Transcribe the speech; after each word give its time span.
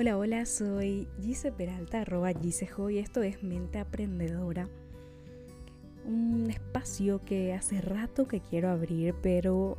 Hola, 0.00 0.16
hola, 0.16 0.46
soy 0.46 1.06
Gise 1.20 1.52
Peralta, 1.52 2.00
arroba 2.00 2.32
Gisejo 2.32 2.88
y 2.88 2.96
esto 2.96 3.22
es 3.22 3.42
Mente 3.42 3.78
Aprendedora. 3.78 4.66
Un 6.06 6.48
espacio 6.48 7.22
que 7.22 7.52
hace 7.52 7.82
rato 7.82 8.26
que 8.26 8.40
quiero 8.40 8.70
abrir, 8.70 9.14
pero 9.20 9.76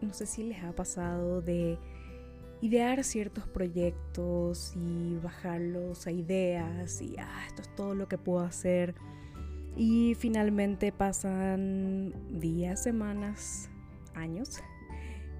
no 0.00 0.14
sé 0.14 0.24
si 0.24 0.44
les 0.44 0.62
ha 0.62 0.70
pasado 0.70 1.42
de 1.42 1.78
idear 2.60 3.02
ciertos 3.02 3.48
proyectos 3.48 4.74
y 4.76 5.16
bajarlos 5.16 6.06
a 6.06 6.12
ideas 6.12 7.02
y 7.02 7.16
ah, 7.18 7.44
esto 7.48 7.62
es 7.62 7.74
todo 7.74 7.96
lo 7.96 8.06
que 8.06 8.18
puedo 8.18 8.44
hacer. 8.44 8.94
Y 9.76 10.14
finalmente 10.14 10.92
pasan 10.92 12.14
días, 12.38 12.84
semanas, 12.84 13.68
años 14.14 14.60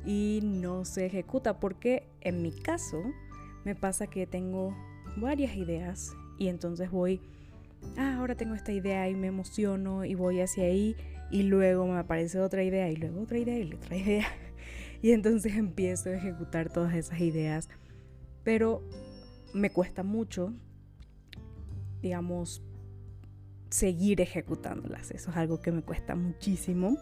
y 0.04 0.40
no 0.42 0.84
se 0.84 1.06
ejecuta 1.06 1.60
porque 1.60 2.08
en 2.22 2.42
mi 2.42 2.50
caso 2.50 3.04
me 3.68 3.74
pasa 3.74 4.06
que 4.06 4.26
tengo 4.26 4.74
varias 5.16 5.54
ideas 5.54 6.16
y 6.38 6.48
entonces 6.48 6.90
voy, 6.90 7.20
ah, 7.98 8.16
ahora 8.16 8.34
tengo 8.34 8.54
esta 8.54 8.72
idea 8.72 9.10
y 9.10 9.14
me 9.14 9.26
emociono 9.26 10.06
y 10.06 10.14
voy 10.14 10.40
hacia 10.40 10.64
ahí 10.64 10.96
y 11.30 11.42
luego 11.42 11.86
me 11.86 11.98
aparece 11.98 12.40
otra 12.40 12.64
idea 12.64 12.90
y 12.90 12.96
luego 12.96 13.20
otra 13.20 13.36
idea 13.36 13.58
y 13.58 13.74
otra 13.74 13.94
idea 13.98 14.26
y 15.02 15.10
entonces 15.10 15.54
empiezo 15.54 16.08
a 16.08 16.14
ejecutar 16.14 16.72
todas 16.72 16.94
esas 16.94 17.20
ideas, 17.20 17.68
pero 18.42 18.82
me 19.52 19.68
cuesta 19.68 20.02
mucho, 20.02 20.54
digamos, 22.00 22.62
seguir 23.68 24.22
ejecutándolas, 24.22 25.10
eso 25.10 25.30
es 25.30 25.36
algo 25.36 25.60
que 25.60 25.72
me 25.72 25.82
cuesta 25.82 26.14
muchísimo. 26.14 26.96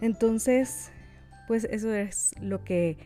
Entonces, 0.00 0.90
pues 1.46 1.62
eso 1.62 1.94
es 1.94 2.34
lo 2.40 2.64
que 2.64 2.98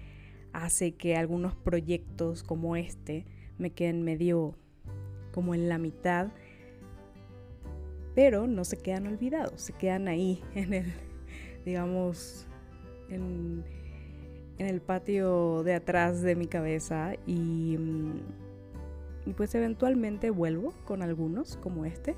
hace 0.57 0.93
que 0.93 1.17
algunos 1.17 1.55
proyectos 1.55 2.43
como 2.43 2.77
este 2.77 3.27
me 3.59 3.71
queden 3.71 4.03
medio 4.03 4.55
como 5.33 5.55
en 5.55 5.69
la 5.69 5.77
mitad, 5.77 6.29
pero 8.15 8.47
no 8.47 8.65
se 8.65 8.79
quedan 8.79 9.07
olvidados, 9.07 9.61
se 9.61 9.75
quedan 9.75 10.09
ahí 10.09 10.43
en 10.55 10.73
el, 10.73 10.93
digamos, 11.65 12.47
en, 13.11 13.65
el 14.59 14.81
patio 14.81 15.63
de 15.63 15.75
atrás 15.75 16.23
de 16.23 16.35
mi 16.35 16.47
cabeza 16.47 17.13
y, 17.27 17.77
y 19.27 19.33
pues 19.35 19.55
eventualmente 19.55 20.31
vuelvo 20.31 20.73
con 20.87 21.03
algunos 21.03 21.59
como 21.59 21.85
este, 21.85 22.17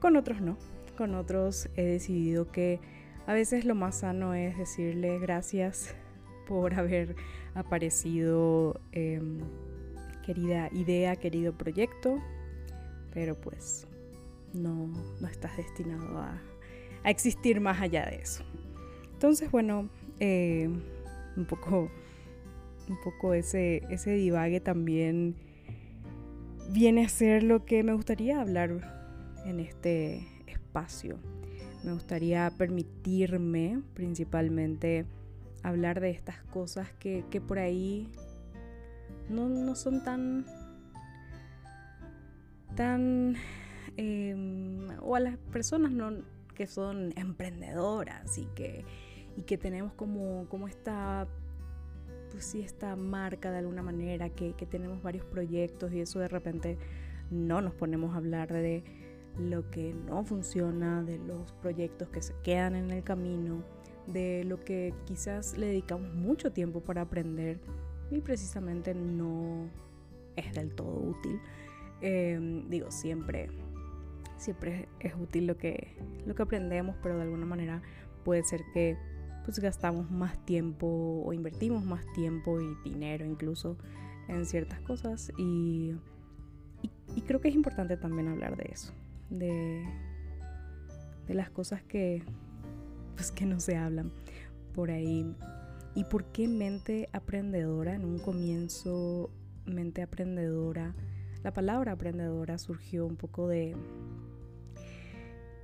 con 0.00 0.16
otros 0.16 0.40
no, 0.40 0.56
con 0.96 1.14
otros 1.14 1.68
he 1.76 1.84
decidido 1.84 2.50
que 2.50 2.80
a 3.26 3.34
veces 3.34 3.66
lo 3.66 3.74
más 3.74 3.96
sano 3.96 4.32
es 4.32 4.56
decirle 4.56 5.18
gracias 5.18 5.94
por 6.46 6.74
haber 6.74 7.16
aparecido, 7.54 8.80
em, 8.92 9.40
querida 10.24 10.68
idea, 10.72 11.16
querido 11.16 11.52
proyecto, 11.52 12.18
pero 13.12 13.34
pues 13.34 13.86
no, 14.52 14.88
no 15.20 15.28
estás 15.28 15.56
destinado 15.56 16.18
a, 16.18 16.40
existir 17.04 17.60
más 17.60 17.80
allá 17.80 18.04
de 18.06 18.16
eso. 18.16 18.42
Entonces, 19.12 19.48
bueno, 19.52 19.88
eh, 20.18 20.68
un 21.36 21.44
poco, 21.44 21.88
un 22.88 23.00
poco 23.04 23.32
ese, 23.32 23.84
ese 23.90 24.10
divague 24.10 24.58
también 24.58 25.36
viene 26.70 27.04
a 27.04 27.08
ser 27.08 27.44
lo 27.44 27.64
que 27.64 27.84
me 27.84 27.92
gustaría 27.92 28.40
hablar 28.40 29.40
en 29.44 29.60
este 29.60 30.26
espacio. 30.46 31.18
Me 31.84 31.92
gustaría 31.92 32.50
permitirme 32.58 33.80
principalmente 33.94 35.06
hablar 35.66 36.00
de 36.00 36.10
estas 36.10 36.42
cosas 36.44 36.88
que, 36.98 37.24
por 37.46 37.58
ahí 37.58 38.08
no, 39.28 39.74
son 39.74 40.02
tan 40.04 40.46
tan 42.76 43.34
em, 43.96 44.88
o 45.00 45.16
a 45.16 45.20
las 45.20 45.38
personas 45.38 45.90
no, 45.90 46.12
que 46.54 46.66
son 46.66 47.12
emprendedoras 47.16 48.38
y 48.38 48.46
que, 48.54 48.84
y 49.36 49.42
que 49.42 49.58
tenemos 49.58 49.92
como, 49.94 50.46
como 50.48 50.68
esta 50.68 51.26
pues 52.30 52.44
sí, 52.44 52.60
esta 52.60 52.94
marca 52.96 53.50
de 53.50 53.58
alguna 53.58 53.82
manera, 53.82 54.28
que, 54.28 54.52
que 54.54 54.66
tenemos 54.66 55.02
varios 55.02 55.24
proyectos 55.24 55.92
y 55.92 56.00
eso 56.00 56.18
de 56.18 56.28
repente 56.28 56.78
no 57.30 57.60
nos 57.60 57.74
ponemos 57.74 58.14
a 58.14 58.18
hablar 58.18 58.52
de 58.52 58.84
lo 59.38 59.70
que 59.70 59.94
no 59.94 60.22
funciona, 60.24 61.02
de 61.02 61.18
los 61.18 61.52
proyectos 61.54 62.08
que 62.10 62.22
se 62.22 62.34
quedan 62.42 62.76
en 62.76 62.90
el 62.90 63.02
camino, 63.02 63.64
de 64.06 64.44
lo 64.44 64.64
que 64.64 64.94
quizás 65.04 65.56
le 65.58 65.66
dedicamos 65.66 66.14
mucho 66.14 66.52
tiempo 66.52 66.80
para 66.80 67.02
aprender 67.02 67.58
y 68.10 68.20
precisamente 68.20 68.94
no 68.94 69.68
es 70.36 70.54
del 70.54 70.74
todo 70.74 70.98
útil. 71.00 71.40
Em, 72.00 72.68
digo, 72.68 72.90
siempre, 72.90 73.48
siempre 74.36 74.88
es 75.00 75.14
útil 75.14 75.46
lo 75.46 75.56
que, 75.56 75.96
lo 76.26 76.34
que 76.34 76.42
aprendemos, 76.42 76.96
pero 77.02 77.16
de 77.16 77.22
alguna 77.22 77.46
manera 77.46 77.82
puede 78.24 78.44
ser 78.44 78.62
que 78.72 78.96
pues 79.44 79.60
gastamos 79.60 80.10
más 80.10 80.44
tiempo 80.44 81.22
o 81.24 81.32
invertimos 81.32 81.84
más 81.84 82.04
tiempo 82.14 82.60
y 82.60 82.74
dinero 82.82 83.24
incluso 83.24 83.78
en 84.26 84.44
ciertas 84.44 84.80
cosas 84.80 85.32
y, 85.38 85.94
y, 87.14 87.20
creo 87.22 87.40
que 87.40 87.48
es 87.48 87.54
importante 87.54 87.96
también 87.96 88.26
hablar 88.26 88.56
de 88.56 88.68
eso, 88.72 88.92
de, 89.30 89.84
de 91.28 91.34
las 91.34 91.48
cosas 91.50 91.80
que, 91.84 92.24
pues 93.16 93.32
que 93.32 93.46
no 93.46 93.58
se 93.58 93.76
hablan 93.76 94.12
por 94.72 94.92
ahí. 94.92 95.26
¿Y 95.96 96.04
por 96.04 96.26
qué 96.26 96.46
mente 96.46 97.08
aprendedora? 97.12 97.94
En 97.94 98.04
un 98.04 98.18
comienzo, 98.18 99.30
mente 99.64 100.02
aprendedora, 100.02 100.94
la 101.42 101.52
palabra 101.52 101.92
aprendedora 101.92 102.58
surgió 102.58 103.06
un 103.06 103.16
poco 103.16 103.46
de, 103.46 103.76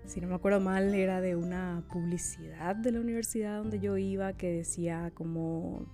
si 0.05 0.21
no 0.21 0.29
me 0.29 0.35
acuerdo 0.35 0.61
mal, 0.61 0.95
era 0.95 1.21
de 1.21 1.35
una 1.37 1.85
publicidad 1.93 2.77
de 2.77 2.93
la 2.93 3.01
universidad 3.01 3.59
donde 3.59 3.81
yo 3.81 3.97
iba 3.97 4.33
que 4.35 4.51
decía 4.53 5.11
como 5.15 5.87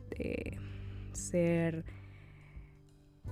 ser, 1.13 1.85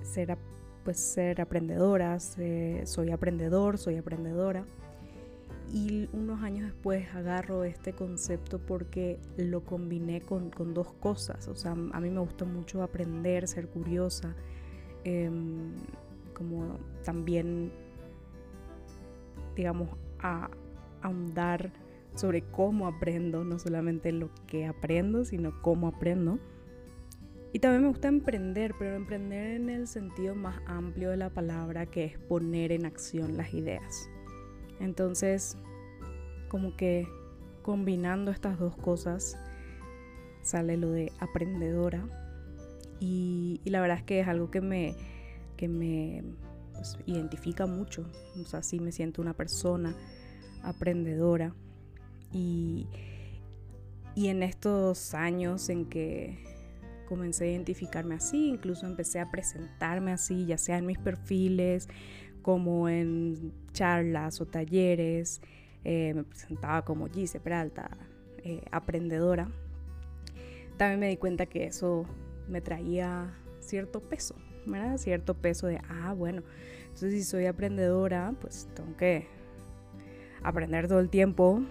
ser, 0.01 0.39
pues 0.83 0.99
ser 0.99 1.41
aprendedora, 1.41 2.19
soy 2.21 3.11
aprendedor, 3.13 3.77
soy 3.77 3.97
aprendedora. 3.97 4.67
Y 5.73 6.09
unos 6.13 6.43
años 6.43 6.67
después 6.67 7.07
agarro 7.15 7.65
este 7.65 7.93
concepto 7.93 8.59
porque 8.59 9.19
lo 9.37 9.65
combiné 9.65 10.21
con, 10.21 10.51
dos 10.75 10.93
cosas. 10.95 11.49
O 11.49 11.57
sea, 11.57 11.73
a 11.73 12.01
mí 12.01 12.11
me 12.11 12.21
gusta 12.21 12.45
mucho 12.45 12.83
aprender, 12.83 13.49
ser 13.49 13.69
curiosa, 13.69 14.35
em, 15.05 15.73
como 16.35 16.79
también, 17.05 17.73
digamos, 19.57 19.91
a 20.21 20.51
ahondar 21.03 21.73
sobre 22.15 22.43
cómo 22.43 22.87
aprendo, 22.87 23.45
no 23.45 23.59
solamente 23.59 24.13
lo 24.13 24.31
que 24.47 24.67
aprendo, 24.67 25.25
sino 25.25 25.61
cómo 25.63 25.89
aprendo. 25.89 26.39
Y 27.53 27.59
también 27.59 27.83
me 27.83 27.89
gusta 27.89 28.09
emprender, 28.09 28.75
pero 28.79 28.97
emprender 28.97 29.57
en 29.57 29.71
el 29.71 29.87
sentido 29.87 30.35
más 30.35 30.61
amplio 30.67 31.11
de 31.11 31.17
la 31.17 31.31
palabra, 31.31 31.87
que 31.87 32.05
es 32.05 32.19
poner 32.19 32.73
en 32.73 32.87
acción 32.87 33.37
las 33.37 33.53
ideas. 33.55 34.11
Entonces, 34.81 35.57
como 36.49 36.77
que 36.77 37.09
combinando 37.63 38.31
estas 38.31 38.59
dos 38.59 38.77
cosas, 38.77 39.37
sale 40.43 40.77
lo 40.77 40.91
de 40.91 41.13
aprendedora. 41.19 42.09
Y, 43.01 43.61
la 43.65 43.81
verdad 43.81 43.99
es 43.99 44.05
que 44.05 44.21
es 44.21 44.29
algo 44.29 44.51
que 44.51 44.61
me, 44.61 44.95
que 45.57 45.69
me 45.69 46.23
pues, 46.73 46.99
identifica 47.07 47.67
mucho. 47.67 48.07
O 48.41 48.45
sea, 48.45 48.63
sí 48.63 48.81
me 48.81 48.93
siento 48.93 49.21
una 49.21 49.35
persona 49.35 49.95
aprendedora. 50.63 51.55
Y, 52.33 52.87
y 54.15 54.29
en 54.29 54.43
estos 54.43 55.15
años 55.15 55.69
en 55.69 55.87
que 55.87 56.39
comencé 57.07 57.45
a 57.45 57.51
identificarme 57.53 58.15
así, 58.15 58.49
incluso 58.49 58.87
empecé 58.87 59.21
a 59.21 59.31
presentarme 59.31 60.13
así, 60.13 60.47
ya 60.47 60.59
sea 60.59 60.79
en 60.79 60.87
mis 60.87 60.99
perfiles, 60.99 61.89
como 62.47 62.89
en 62.89 63.53
charlas 63.73 64.41
o 64.41 64.47
talleres. 64.47 65.41
Eh, 65.83 66.13
me 66.15 66.23
presentaba 66.23 66.85
como 66.85 67.09
Gise 67.09 67.41
Peralta, 67.41 67.91
eh, 68.39 68.63
aprendedora. 68.71 69.49
También 70.77 71.01
me 71.01 71.09
di 71.09 71.17
cuenta 71.17 71.47
que 71.47 71.65
eso 71.65 72.07
me 72.47 72.61
traía 72.61 73.35
cierto 73.59 73.99
peso, 73.99 74.37
¿verdad? 74.65 74.97
Cierto 74.99 75.35
peso 75.35 75.67
de, 75.67 75.81
ah, 75.89 76.15
bueno, 76.17 76.45
entonces 76.83 77.15
si 77.15 77.25
soy 77.25 77.47
aprendedora, 77.47 78.33
pues 78.41 78.69
tengo 78.75 78.97
que 78.97 79.27
aprender 80.45 80.87
todo 80.87 81.01
el 81.01 81.11
tiempo. 81.11 81.63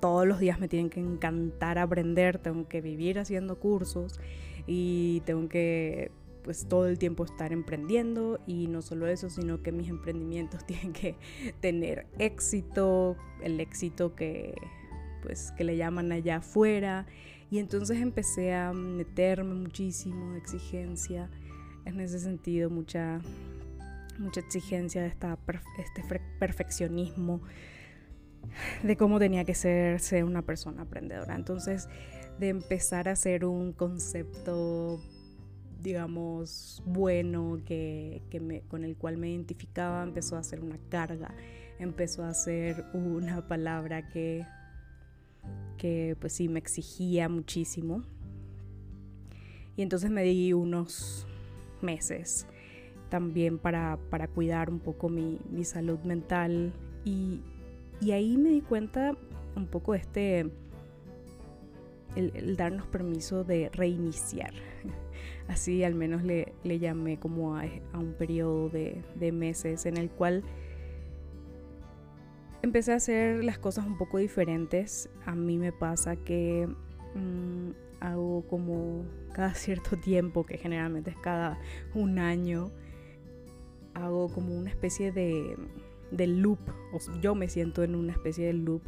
Todos 0.00 0.26
los 0.26 0.40
días 0.40 0.58
me 0.58 0.66
tienen 0.66 0.90
que 0.90 0.98
encantar 0.98 1.78
aprender, 1.78 2.38
tengo 2.38 2.66
que 2.66 2.80
vivir 2.80 3.20
haciendo 3.20 3.60
cursos 3.60 4.18
y 4.66 5.22
tengo 5.26 5.48
que 5.48 6.10
pues 6.44 6.68
todo 6.68 6.86
el 6.86 6.98
tiempo 6.98 7.24
estar 7.24 7.52
emprendiendo 7.52 8.38
y 8.46 8.68
no 8.68 8.82
solo 8.82 9.08
eso, 9.08 9.30
sino 9.30 9.62
que 9.62 9.72
mis 9.72 9.88
emprendimientos 9.88 10.64
tienen 10.66 10.92
que 10.92 11.16
tener 11.60 12.06
éxito, 12.18 13.16
el 13.42 13.58
éxito 13.60 14.14
que 14.14 14.54
pues 15.22 15.52
que 15.56 15.64
le 15.64 15.78
llaman 15.78 16.12
allá 16.12 16.36
afuera 16.36 17.06
y 17.50 17.58
entonces 17.58 17.98
empecé 18.00 18.52
a 18.52 18.72
meterme 18.72 19.54
muchísimo 19.54 20.32
de 20.32 20.38
exigencia 20.38 21.30
en 21.86 22.00
ese 22.00 22.18
sentido, 22.18 22.68
mucha, 22.68 23.20
mucha 24.18 24.40
exigencia 24.40 25.06
esta, 25.06 25.38
este 25.78 26.02
perfeccionismo 26.38 27.40
de 28.82 28.96
cómo 28.96 29.18
tenía 29.18 29.44
que 29.44 29.54
ser 29.54 30.24
una 30.24 30.42
persona 30.42 30.82
aprendedora. 30.82 31.34
Entonces, 31.34 31.88
de 32.38 32.48
empezar 32.48 33.08
a 33.08 33.12
hacer 33.12 33.44
un 33.44 33.72
concepto, 33.72 35.00
digamos, 35.84 36.82
bueno, 36.86 37.60
que, 37.66 38.22
me, 38.40 38.62
con 38.62 38.84
el 38.84 38.96
cual 38.96 39.18
me 39.18 39.30
identificaba, 39.30 40.02
empezó 40.02 40.38
a 40.38 40.42
ser 40.42 40.60
una 40.60 40.78
carga, 40.88 41.34
empezó 41.78 42.24
a 42.24 42.32
ser 42.32 42.86
una 42.94 43.46
palabra 43.46 44.08
que, 44.08 44.46
que 45.76 46.16
pues 46.18 46.32
sí, 46.32 46.48
me 46.48 46.58
exigía 46.58 47.28
muchísimo. 47.28 48.02
Y 49.76 49.82
entonces 49.82 50.10
me 50.10 50.22
di 50.22 50.54
unos 50.54 51.26
meses 51.82 52.46
también 53.10 53.58
para, 53.58 53.98
para 54.08 54.26
cuidar 54.26 54.70
un 54.70 54.80
poco 54.80 55.10
mi, 55.10 55.38
mi 55.50 55.64
salud 55.64 55.98
mental 56.00 56.72
y, 57.04 57.42
y 58.00 58.12
ahí 58.12 58.38
me 58.38 58.48
di 58.48 58.62
cuenta 58.62 59.14
un 59.54 59.66
poco 59.66 59.92
de 59.92 59.98
este, 59.98 60.50
el, 62.16 62.56
darnos 62.56 62.86
permiso 62.86 63.44
de 63.44 63.70
reiniciar. 63.70 64.52
Así 65.48 65.84
al 65.84 65.94
menos 65.94 66.22
le, 66.22 66.54
llamé 66.64 67.18
como 67.18 67.56
a, 67.56 67.64
un 67.94 68.14
periodo 68.18 68.68
de, 68.70 69.02
de, 69.14 69.32
meses 69.32 69.84
en 69.86 69.96
el 69.96 70.10
cual 70.10 70.42
empecé 72.62 72.92
a 72.92 72.96
hacer 72.96 73.44
las 73.44 73.58
cosas 73.58 73.86
un 73.86 73.98
poco 73.98 74.18
diferentes. 74.18 75.10
A 75.26 75.34
mí 75.34 75.58
me 75.58 75.72
pasa 75.72 76.16
que 76.16 76.66
mm, 77.14 77.70
hago 78.00 78.42
como 78.48 79.04
cada 79.34 79.54
cierto 79.54 79.96
tiempo, 79.96 80.44
que 80.44 80.58
generalmente 80.58 81.10
es 81.10 81.18
cada 81.18 81.58
un 81.94 82.18
año, 82.18 82.70
hago 83.94 84.28
como 84.28 84.56
una 84.56 84.70
especie 84.70 85.12
de 85.12 85.56
del 86.10 86.40
loop, 86.40 86.60
o 86.92 86.98
yo 87.20 87.34
me 87.34 87.48
siento 87.48 87.82
en 87.82 87.96
una 87.96 88.12
especie 88.12 88.46
de 88.46 88.52
loop 88.52 88.82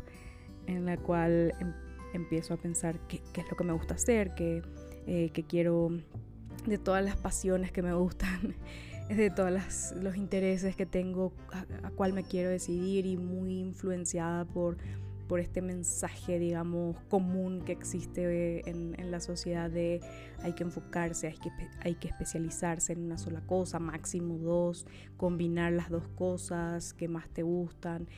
en 0.66 0.86
la 0.86 0.96
cual 0.96 1.52
em, 1.60 1.72
empiezo 2.16 2.54
a 2.54 2.56
pensar 2.56 2.98
qué, 3.08 3.22
es 3.34 3.50
lo 3.50 3.56
que 3.56 3.64
me 3.64 3.72
gusta 3.72 3.94
hacer, 3.94 4.34
qué, 4.34 4.62
eh, 5.06 5.30
quiero, 5.48 5.90
de 6.66 6.78
todas 6.78 7.04
las 7.04 7.16
pasiones 7.16 7.72
que 7.72 7.82
me 7.82 7.94
gustan, 7.94 8.56
de 9.08 9.30
todos 9.30 9.52
los 9.94 10.16
intereses 10.16 10.76
que 10.76 10.86
tengo, 10.86 11.32
a, 11.52 11.86
a 11.86 11.90
cuál 11.90 12.12
me 12.12 12.24
quiero 12.24 12.50
decidir 12.50 13.06
y 13.06 13.16
muy 13.16 13.58
influenciada 13.58 14.44
por 14.44 14.76
por 15.26 15.40
este 15.40 15.60
mensaje, 15.60 16.38
digamos, 16.38 16.96
común 17.08 17.62
que 17.64 17.72
existe 17.72 18.68
en, 18.68 19.10
la 19.10 19.20
sociedad 19.20 19.70
de 19.70 20.00
hay 20.42 20.52
que 20.52 20.64
enfocarse, 20.64 21.28
hay 21.28 21.38
que, 21.38 21.50
hay 21.80 21.94
que 21.94 22.08
especializarse 22.08 22.92
en 22.92 23.04
una 23.04 23.18
sola 23.18 23.40
cosa, 23.40 23.78
máximo 23.78 24.38
dos, 24.38 24.86
combinar 25.16 25.72
las 25.72 25.90
dos 25.90 26.08
cosas 26.08 26.94
que 26.94 27.08
más 27.08 27.28
te 27.28 27.42
gustan. 27.42 28.08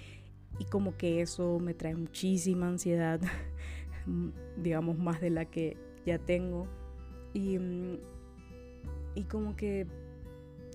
Y 0.58 0.64
como 0.64 0.96
que 0.96 1.20
eso 1.20 1.58
me 1.60 1.74
trae 1.74 1.94
muchísima 1.94 2.68
ansiedad, 2.68 3.20
digamos, 4.56 4.98
más 4.98 5.20
de 5.20 5.30
la 5.30 5.44
que 5.44 5.76
ya 6.06 6.18
tengo. 6.18 6.66
Y, 7.34 7.58
y 9.14 9.24
como 9.24 9.56
que 9.56 9.86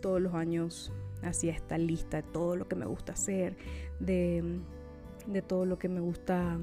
todos 0.01 0.21
los 0.21 0.33
años 0.33 0.91
hacía 1.23 1.53
esta 1.53 1.77
lista 1.77 2.17
de 2.17 2.23
todo 2.23 2.55
lo 2.55 2.67
que 2.67 2.75
me 2.75 2.85
gusta 2.85 3.13
hacer, 3.13 3.55
de 3.99 4.61
de 5.27 5.41
todo 5.41 5.65
lo 5.65 5.79
que 5.79 5.89
me 5.89 5.99
gusta, 5.99 6.57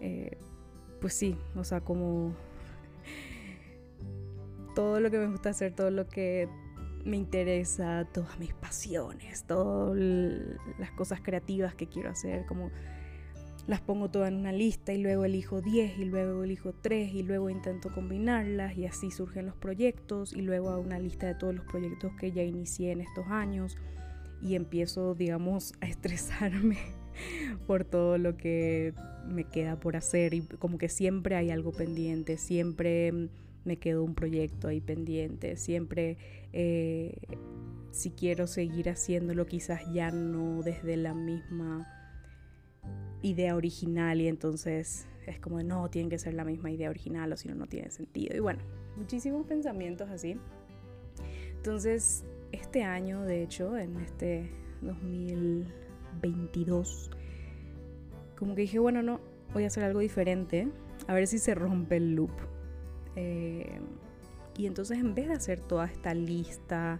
eh, 0.00 0.36
pues 1.00 1.14
sí, 1.14 1.36
o 1.54 1.64
sea, 1.64 1.80
como 1.80 2.34
todo 4.74 5.00
lo 5.00 5.10
que 5.10 5.18
me 5.18 5.26
gusta 5.26 5.50
hacer, 5.50 5.72
todo 5.72 5.90
lo 5.90 6.06
que 6.08 6.48
me 7.04 7.16
interesa, 7.16 8.06
todas 8.12 8.38
mis 8.38 8.52
pasiones, 8.54 9.44
todas 9.44 9.96
las 10.78 10.90
cosas 10.92 11.20
creativas 11.20 11.74
que 11.74 11.86
quiero 11.86 12.10
hacer, 12.10 12.46
como 12.46 12.70
las 13.66 13.80
pongo 13.80 14.10
todas 14.10 14.28
en 14.30 14.36
una 14.36 14.52
lista 14.52 14.92
y 14.92 14.98
luego 14.98 15.24
elijo 15.24 15.60
10 15.60 15.98
y 15.98 16.04
luego 16.04 16.44
elijo 16.44 16.72
3 16.72 17.12
y 17.12 17.22
luego 17.22 17.50
intento 17.50 17.90
combinarlas 17.90 18.76
y 18.76 18.86
así 18.86 19.10
surgen 19.10 19.46
los 19.46 19.56
proyectos 19.56 20.32
y 20.32 20.42
luego 20.42 20.70
hago 20.70 20.82
una 20.82 20.98
lista 20.98 21.26
de 21.26 21.34
todos 21.34 21.54
los 21.54 21.64
proyectos 21.64 22.12
que 22.18 22.30
ya 22.30 22.42
inicié 22.42 22.92
en 22.92 23.00
estos 23.00 23.26
años 23.26 23.76
y 24.40 24.54
empiezo, 24.54 25.14
digamos, 25.14 25.74
a 25.80 25.86
estresarme 25.86 26.78
por 27.66 27.84
todo 27.84 28.18
lo 28.18 28.36
que 28.36 28.94
me 29.26 29.44
queda 29.44 29.80
por 29.80 29.96
hacer 29.96 30.34
y 30.34 30.42
como 30.42 30.78
que 30.78 30.88
siempre 30.88 31.34
hay 31.34 31.50
algo 31.50 31.72
pendiente, 31.72 32.36
siempre 32.38 33.12
me 33.64 33.78
quedó 33.78 34.04
un 34.04 34.14
proyecto 34.14 34.68
ahí 34.68 34.80
pendiente, 34.80 35.56
siempre 35.56 36.18
eh, 36.52 37.16
si 37.90 38.10
quiero 38.10 38.46
seguir 38.46 38.88
haciéndolo 38.90 39.46
quizás 39.46 39.80
ya 39.92 40.12
no 40.12 40.62
desde 40.62 40.96
la 40.96 41.14
misma 41.14 41.95
idea 43.30 43.56
original 43.56 44.20
y 44.20 44.28
entonces 44.28 45.06
es 45.26 45.40
como 45.40 45.62
no, 45.62 45.90
tiene 45.90 46.08
que 46.08 46.18
ser 46.18 46.34
la 46.34 46.44
misma 46.44 46.70
idea 46.70 46.90
original 46.90 47.32
o 47.32 47.36
si 47.36 47.48
no, 47.48 47.54
no 47.54 47.66
tiene 47.66 47.90
sentido. 47.90 48.36
Y 48.36 48.40
bueno, 48.40 48.60
muchísimos 48.96 49.46
pensamientos 49.46 50.08
así. 50.10 50.36
Entonces, 51.56 52.24
este 52.52 52.84
año, 52.84 53.22
de 53.22 53.42
hecho, 53.42 53.76
en 53.76 53.96
este 53.96 54.50
2000 54.82 55.66
22. 56.20 57.10
Como 58.38 58.54
que 58.54 58.62
dije, 58.62 58.78
bueno, 58.78 59.02
no, 59.02 59.20
voy 59.52 59.64
a 59.64 59.66
hacer 59.68 59.84
algo 59.84 60.00
diferente, 60.00 60.68
a 61.06 61.14
ver 61.14 61.26
si 61.26 61.38
se 61.38 61.54
rompe 61.54 61.96
el 61.96 62.14
loop. 62.14 62.32
Eh, 63.16 63.80
y 64.58 64.66
entonces 64.66 64.98
en 64.98 65.14
vez 65.14 65.28
de 65.28 65.34
hacer 65.34 65.60
toda 65.60 65.86
esta 65.86 66.14
lista 66.14 66.98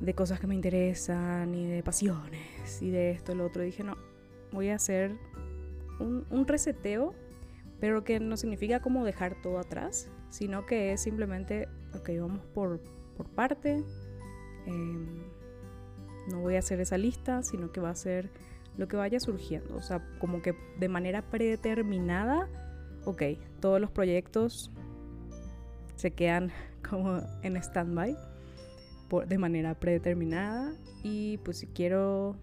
de 0.00 0.14
cosas 0.14 0.40
que 0.40 0.46
me 0.46 0.54
interesan 0.54 1.54
y 1.54 1.66
de 1.66 1.82
pasiones 1.82 2.82
y 2.82 2.90
de 2.90 3.12
esto 3.12 3.34
lo 3.34 3.46
otro, 3.46 3.62
dije, 3.62 3.84
no, 3.84 3.96
voy 4.54 4.70
a 4.70 4.76
hacer 4.76 5.16
un, 6.00 6.46
reseteo, 6.46 7.14
pero 7.80 8.04
que 8.04 8.20
no 8.20 8.36
significa 8.36 8.80
como 8.80 9.04
dejar 9.04 9.40
todo 9.42 9.58
atrás, 9.58 10.08
sino 10.30 10.66
que 10.66 10.92
es 10.92 11.02
simplemente, 11.02 11.68
ok, 11.94 12.10
vamos 12.20 12.44
por, 12.54 12.80
por 13.16 13.28
parte. 13.28 13.84
Em, 14.66 15.22
no 16.30 16.40
voy 16.40 16.56
a 16.56 16.60
hacer 16.60 16.80
esa 16.80 16.96
lista, 16.96 17.42
sino 17.42 17.70
que 17.70 17.80
va 17.80 17.90
a 17.90 17.94
ser 17.94 18.30
lo 18.76 18.88
que 18.88 18.96
vaya 18.96 19.20
surgiendo. 19.20 19.76
O 19.76 19.82
sea, 19.82 20.02
como 20.18 20.42
que 20.42 20.54
de 20.78 20.88
manera 20.88 21.22
predeterminada, 21.22 22.48
ok, 23.04 23.22
todos 23.60 23.80
los 23.80 23.90
proyectos 23.90 24.70
se 25.96 26.12
quedan 26.12 26.50
como 26.88 27.20
en 27.42 27.56
stand-by 27.56 28.16
de 29.22 29.38
manera 29.38 29.74
predeterminada 29.78 30.72
y 31.02 31.38
pues 31.38 31.58
si 31.58 31.68
quiero 31.68 32.36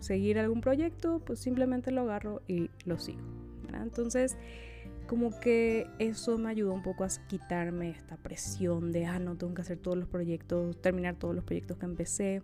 seguir 0.00 0.38
algún 0.38 0.60
proyecto, 0.60 1.20
pues 1.24 1.40
simplemente 1.40 1.90
lo 1.90 2.02
agarro 2.02 2.42
y 2.46 2.70
lo 2.84 2.98
sigo. 2.98 3.20
Entonces, 3.74 4.36
como 5.06 5.38
que 5.40 5.86
eso 5.98 6.36
me 6.38 6.50
ayudó 6.50 6.72
un 6.74 6.82
poco 6.82 7.04
a 7.04 7.08
quitarme 7.28 7.90
esta 7.90 8.16
presión 8.16 8.92
de, 8.92 9.06
ah, 9.06 9.18
no, 9.18 9.36
tengo 9.36 9.54
que 9.54 9.62
hacer 9.62 9.78
todos 9.78 9.96
los 9.96 10.08
proyectos, 10.08 10.80
terminar 10.80 11.16
todos 11.16 11.34
los 11.34 11.44
proyectos 11.44 11.78
que 11.78 11.86
empecé 11.86 12.42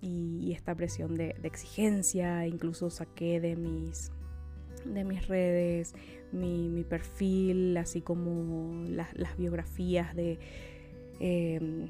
y, 0.00 0.52
esta 0.52 0.74
presión 0.74 1.14
de, 1.14 1.36
exigencia, 1.44 2.46
incluso 2.46 2.90
saqué 2.90 3.40
de 3.40 3.56
mis, 3.56 4.10
de 4.84 5.04
mis 5.04 5.26
redes 5.28 5.94
mi, 6.32 6.84
perfil, 6.84 7.76
así 7.76 8.00
como 8.00 8.84
las 8.88 9.36
biografías 9.38 10.14
de 10.14 10.38
em, 11.20 11.88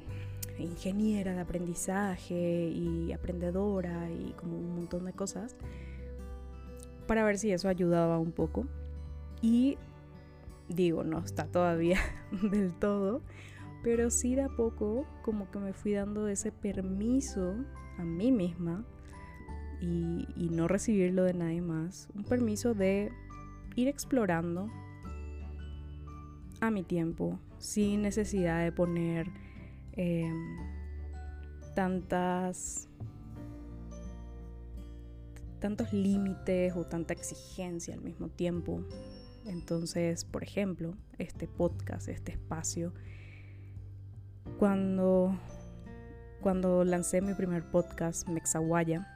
ingeniera 0.63 1.33
de 1.33 1.41
aprendizaje 1.41 2.69
y 2.69 3.11
aprendedora 3.11 4.09
y 4.09 4.33
como 4.33 4.57
un 4.57 4.75
montón 4.75 5.05
de 5.05 5.13
cosas, 5.13 5.55
para 7.07 7.23
ver 7.23 7.37
si 7.37 7.51
eso 7.51 7.67
ayudaba 7.69 8.19
un 8.19 8.31
poco. 8.31 8.65
Y 9.41 9.77
digo, 10.69 11.03
no 11.03 11.19
está 11.19 11.45
todavía 11.45 11.99
del 12.51 12.73
todo, 12.73 13.21
pero 13.83 14.09
sí 14.09 14.35
de 14.35 14.43
a 14.43 14.49
poco 14.49 15.05
como 15.23 15.51
que 15.51 15.59
me 15.59 15.73
fui 15.73 15.93
dando 15.93 16.27
ese 16.27 16.51
permiso 16.51 17.53
a 17.97 18.03
mí 18.03 18.31
misma 18.31 18.83
y, 19.81 20.49
no 20.51 20.67
recibirlo 20.67 21.23
de 21.23 21.33
nadie 21.33 21.61
más. 21.61 22.07
Un 22.15 22.23
permiso 22.23 22.73
de 22.73 23.11
ir 23.75 23.87
explorando 23.87 24.69
a 26.61 26.71
mi 26.71 26.83
tiempo, 26.83 27.39
sin 27.57 28.01
necesidad 28.01 28.63
de 28.63 28.71
poner 28.71 29.27
em, 29.95 30.57
tantas 31.75 32.89
tantos 35.59 35.93
límites 35.93 36.75
o 36.75 36.85
tanta 36.85 37.13
exigencia 37.13 37.93
al 37.93 38.01
mismo 38.01 38.29
tiempo. 38.29 38.83
Entonces, 39.45 40.23
por 40.25 40.43
ejemplo, 40.43 40.93
este 41.17 41.47
podcast, 41.47 42.07
este 42.07 42.33
espacio, 42.33 42.93
cuando 44.59 45.35
cuando 46.45 46.83
lancé 46.83 47.21
mi 47.21 47.33
primer 47.33 47.63
podcast, 47.63 48.29
Mexaguaya, 48.29 49.07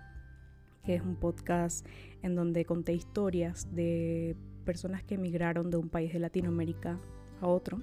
que 0.84 0.96
es 0.96 1.04
un 1.04 1.16
podcast 1.16 1.86
en 2.24 2.36
donde 2.36 2.66
conté 2.66 2.94
historias 2.94 3.76
de 3.76 4.36
personas 4.66 5.04
que 5.04 5.14
emigraron 5.14 5.70
de 5.70 5.78
un 5.78 5.90
país 5.90 6.12
de 6.12 6.18
Latinoamérica 6.18 7.00
a 7.42 7.48
otro. 7.48 7.80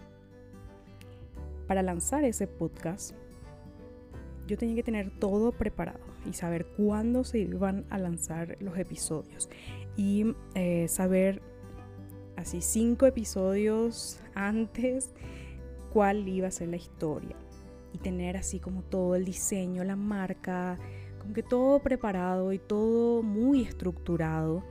Para 1.67 1.83
lanzar 1.83 2.25
ese 2.25 2.47
podcast, 2.47 3.15
yo 4.47 4.57
tenía 4.57 4.77
que 4.77 4.83
tener 4.83 5.11
todo 5.11 5.53
preparado 5.53 6.01
y 6.25 6.33
saber 6.33 6.67
cuándo 6.77 7.25
se 7.25 7.41
iban 7.41 7.85
a 7.91 7.99
lanzar 7.99 8.57
los 8.61 8.79
episodios 8.79 9.49
y 9.97 10.35
eh, 10.55 10.87
saber 10.89 11.43
así 12.37 12.61
cinco 12.61 13.07
episodios 13.07 14.21
antes 14.35 15.13
cuál 15.93 16.29
iba 16.29 16.49
a 16.49 16.51
ser 16.51 16.69
la 16.69 16.77
historia 16.77 17.37
y 17.93 17.99
tener 17.99 18.37
así 18.37 18.61
como 18.61 18.83
todo 18.83 19.15
el 19.15 19.25
diseño, 19.25 19.83
la 19.83 19.97
marca, 19.97 20.79
como 21.19 21.33
que 21.33 21.43
todo 21.43 21.81
preparado 21.81 22.53
y 22.53 22.59
todo 22.59 23.23
muy 23.23 23.63
estructurado. 23.63 24.63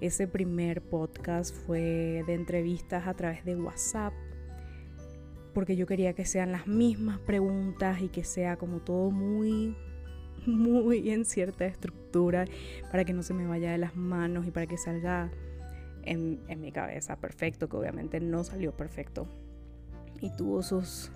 Ese 0.00 0.26
primer 0.26 0.82
podcast 0.82 1.54
fue 1.54 2.24
de 2.26 2.34
entrevistas 2.34 3.06
a 3.06 3.14
través 3.14 3.44
de 3.44 3.54
WhatsApp 3.54 4.12
porque 5.52 5.76
yo 5.76 5.86
quería 5.86 6.12
que 6.14 6.24
sean 6.24 6.52
las 6.52 6.66
mismas 6.66 7.18
preguntas 7.20 8.00
y 8.00 8.08
que 8.08 8.24
sea 8.24 8.56
como 8.56 8.80
todo 8.80 9.10
muy, 9.10 9.76
muy 10.46 11.10
en 11.10 11.24
cierta 11.24 11.66
estructura 11.66 12.46
para 12.90 13.04
que 13.04 13.12
no 13.12 13.22
se 13.22 13.34
me 13.34 13.46
vaya 13.46 13.72
de 13.72 13.78
las 13.78 13.96
manos 13.96 14.46
y 14.46 14.50
para 14.50 14.66
que 14.66 14.76
salga 14.76 15.30
en, 16.04 16.40
mi 16.60 16.72
cabeza 16.72 17.16
perfecto, 17.16 17.68
que 17.68 17.76
obviamente 17.76 18.20
no 18.20 18.44
salió 18.44 18.76
perfecto 18.76 19.28
y 20.20 20.30
tuvo 20.36 20.62
sus, 20.62 21.10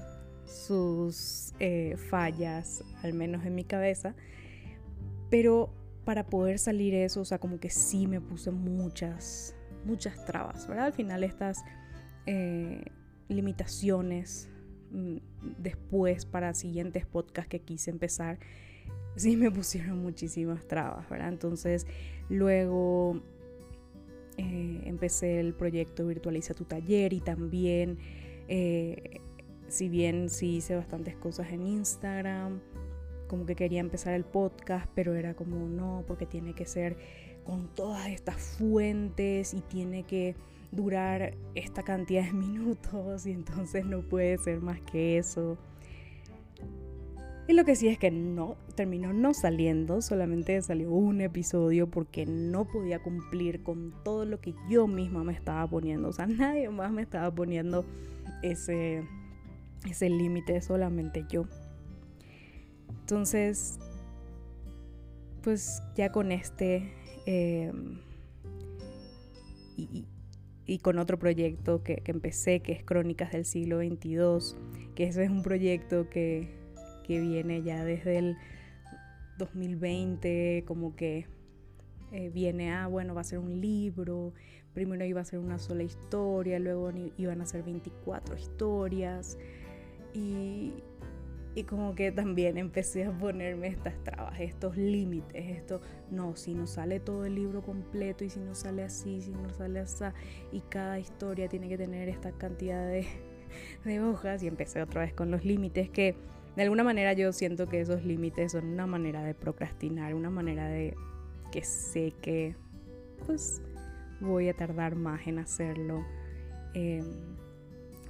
sus 0.44 1.52
eh, 1.58 1.96
fallas, 2.08 2.84
al 3.02 3.12
menos 3.12 3.44
en 3.44 3.54
mi 3.54 3.64
cabeza, 3.64 4.14
pero 5.30 5.72
para 6.04 6.26
poder 6.26 6.58
salir 6.58 6.94
eso, 6.94 7.20
o 7.20 7.24
sea, 7.24 7.38
como 7.38 7.58
que 7.58 7.70
sí 7.70 8.06
me 8.06 8.20
puse 8.20 8.52
muchas, 8.52 9.56
muchas 9.84 10.24
trabas, 10.24 10.66
¿verdad? 10.68 10.86
Al 10.86 10.92
final 10.92 11.24
estas... 11.24 11.64
Eh, 12.26 12.84
limitaciones 13.28 14.48
mm, 14.90 15.16
después 15.58 16.26
para 16.26 16.54
siguientes 16.54 17.06
podcasts 17.06 17.48
que 17.48 17.60
quise 17.60 17.90
empezar, 17.90 18.38
sí 19.16 19.36
me 19.36 19.50
pusieron 19.50 19.98
muchísimas 19.98 20.66
trabas, 20.66 21.08
¿verdad? 21.08 21.28
Entonces 21.28 21.86
luego 22.28 23.20
eh, 24.36 24.82
empecé 24.84 25.40
el 25.40 25.54
proyecto 25.54 26.06
Virtualiza 26.06 26.54
tu 26.54 26.64
taller 26.64 27.12
y 27.12 27.20
también, 27.20 27.98
eh, 28.48 29.20
si 29.68 29.88
bien 29.88 30.28
sí 30.28 30.56
hice 30.56 30.76
bastantes 30.76 31.16
cosas 31.16 31.50
en 31.52 31.66
Instagram, 31.66 32.60
como 33.28 33.46
que 33.46 33.56
quería 33.56 33.80
empezar 33.80 34.14
el 34.14 34.24
podcast, 34.24 34.88
pero 34.94 35.14
era 35.14 35.34
como 35.34 35.66
no, 35.68 36.04
porque 36.06 36.26
tiene 36.26 36.54
que 36.54 36.66
ser 36.66 36.96
con 37.44 37.74
todas 37.74 38.08
estas 38.08 38.40
fuentes 38.40 39.54
y 39.54 39.60
tiene 39.62 40.04
que 40.04 40.36
durar 40.72 41.34
esta 41.54 41.82
cantidad 41.82 42.24
de 42.24 42.32
minutos 42.34 43.26
y 43.26 43.32
entonces 43.32 43.84
no 43.84 44.02
puede 44.02 44.38
ser 44.38 44.60
más 44.60 44.80
que 44.80 45.18
eso. 45.18 45.58
Y 47.48 47.52
lo 47.52 47.64
que 47.64 47.76
sí 47.76 47.86
es 47.86 47.96
que 47.96 48.10
no, 48.10 48.56
terminó 48.74 49.12
no 49.12 49.32
saliendo, 49.32 50.02
solamente 50.02 50.60
salió 50.62 50.90
un 50.90 51.20
episodio 51.20 51.88
porque 51.88 52.26
no 52.26 52.64
podía 52.64 53.00
cumplir 53.00 53.62
con 53.62 53.94
todo 54.02 54.24
lo 54.24 54.40
que 54.40 54.52
yo 54.68 54.88
misma 54.88 55.22
me 55.22 55.32
estaba 55.32 55.64
poniendo. 55.68 56.08
O 56.08 56.12
sea, 56.12 56.26
nadie 56.26 56.68
más 56.70 56.90
me 56.90 57.02
estaba 57.02 57.32
poniendo 57.32 57.84
ese, 58.42 59.04
ese 59.88 60.10
límite, 60.10 60.60
solamente 60.60 61.24
yo. 61.28 61.46
Entonces, 63.02 63.78
pues 65.42 65.80
ya 65.94 66.10
con 66.10 66.32
este... 66.32 66.92
Eh, 67.26 67.72
y, 69.76 70.04
y 70.66 70.78
con 70.78 70.98
otro 70.98 71.18
proyecto 71.18 71.82
que, 71.82 72.02
empecé, 72.06 72.60
que 72.60 72.72
es 72.72 72.82
Crónicas 72.82 73.32
del 73.32 73.44
siglo 73.44 73.78
XXII, 73.78 74.58
que 74.94 75.04
ese 75.04 75.24
es 75.24 75.30
un 75.30 75.42
proyecto 75.42 76.10
que, 76.10 76.54
viene 77.08 77.62
ya 77.62 77.84
desde 77.84 78.18
el 78.18 78.36
2020, 79.38 80.64
como 80.66 80.96
que 80.96 81.26
eh, 82.10 82.30
viene 82.30 82.72
a, 82.72 82.88
bueno, 82.88 83.14
va 83.14 83.20
a 83.20 83.24
ser 83.24 83.38
un 83.38 83.60
libro, 83.60 84.32
primero 84.74 85.04
iba 85.04 85.20
a 85.20 85.24
ser 85.24 85.38
una 85.38 85.60
sola 85.60 85.84
historia, 85.84 86.58
luego 86.58 86.90
iban 87.16 87.40
a 87.40 87.46
ser 87.46 87.62
24 87.62 88.36
historias, 88.36 89.38
y, 90.14 90.72
y 91.56 91.64
como 91.64 91.94
que 91.94 92.12
también 92.12 92.58
empecé 92.58 93.06
a 93.06 93.12
ponerme 93.12 93.68
estas 93.68 93.94
trabas, 94.04 94.38
estos 94.40 94.76
límites, 94.76 95.56
esto, 95.56 95.80
no, 96.10 96.36
si 96.36 96.52
no 96.52 96.66
sale 96.66 97.00
todo 97.00 97.24
el 97.24 97.34
libro 97.34 97.62
completo 97.62 98.24
y 98.24 98.30
si 98.30 98.40
no 98.40 98.54
sale 98.54 98.84
así, 98.84 99.22
si 99.22 99.30
no 99.30 99.48
sale 99.54 99.80
así, 99.80 100.04
y 100.52 100.60
cada 100.60 100.98
historia 100.98 101.48
tiene 101.48 101.70
que 101.70 101.78
tener 101.78 102.10
esta 102.10 102.30
cantidad 102.32 102.86
de, 103.84 104.00
hojas 104.02 104.42
y 104.42 104.48
empecé 104.48 104.82
otra 104.82 105.00
vez 105.00 105.14
con 105.14 105.30
los 105.30 105.46
límites 105.46 105.88
que 105.88 106.14
de 106.56 106.62
alguna 106.62 106.84
manera 106.84 107.14
yo 107.14 107.32
siento 107.32 107.66
que 107.66 107.80
esos 107.80 108.04
límites 108.04 108.52
son 108.52 108.66
una 108.66 108.86
manera 108.86 109.22
de 109.22 109.32
procrastinar, 109.32 110.14
una 110.14 110.28
manera 110.28 110.68
de 110.68 110.94
que 111.52 111.64
sé 111.64 112.12
que 112.20 112.54
pues 113.24 113.62
voy 114.20 114.50
a 114.50 114.54
tardar 114.54 114.94
más 114.94 115.26
en 115.26 115.38
hacerlo. 115.38 116.04
Em, 116.74 117.04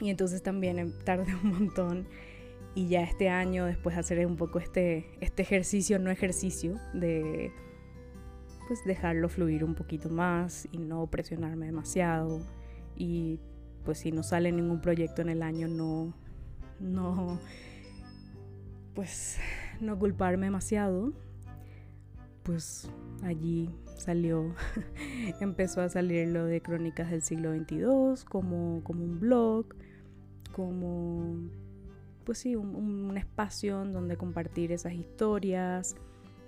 y 0.00 0.10
entonces 0.10 0.42
también 0.42 0.92
tardé 1.04 1.32
un 1.34 1.50
montón 1.50 2.08
y 2.76 2.88
ya 2.88 3.00
este 3.00 3.30
año 3.30 3.64
después 3.64 3.96
hacer 3.96 4.24
un 4.26 4.36
poco 4.36 4.58
este, 4.58 5.06
este 5.22 5.42
ejercicio, 5.42 5.98
no 5.98 6.10
ejercicio, 6.10 6.78
de 6.92 7.50
pues 8.68 8.84
dejarlo 8.84 9.30
fluir 9.30 9.64
un 9.64 9.74
poquito 9.74 10.10
más 10.10 10.68
y 10.72 10.78
no 10.78 11.06
presionarme 11.06 11.66
demasiado 11.66 12.42
y 12.94 13.40
pues 13.84 13.98
si 13.98 14.12
no 14.12 14.22
sale 14.22 14.52
ningún 14.52 14.82
proyecto 14.82 15.22
en 15.22 15.30
el 15.30 15.42
año 15.42 15.68
no 15.68 16.12
no 16.80 17.38
pues 18.94 19.38
no 19.80 19.98
culparme 19.98 20.46
demasiado 20.46 21.12
pues 22.42 22.90
allí 23.22 23.70
salió 23.96 24.54
empezó 25.40 25.80
a 25.80 25.88
salir 25.88 26.28
lo 26.28 26.44
de 26.44 26.60
crónicas 26.60 27.10
del 27.10 27.22
siglo 27.22 27.54
XXII 27.54 28.26
como 28.28 28.82
como 28.82 29.04
un 29.04 29.20
blog 29.20 29.66
como 30.52 31.38
pues 32.26 32.38
sí, 32.38 32.56
un, 32.56 33.16
espacio 33.16 33.82
en 33.82 33.92
donde 33.92 34.16
compartir 34.16 34.72
esas 34.72 34.92
historias 34.92 35.94